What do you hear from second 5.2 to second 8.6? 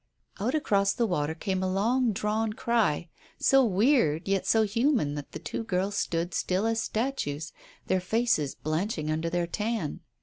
the two girls stood still as statues, their faces